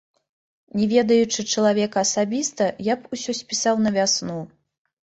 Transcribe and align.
Не 0.79 0.87
ведаючы 0.93 1.45
чалавека 1.57 1.97
асабіста, 2.07 2.63
я 2.89 2.97
б 3.01 3.17
усё 3.19 3.31
спісаў 3.43 3.75
на 3.87 3.95
вясну. 4.01 4.41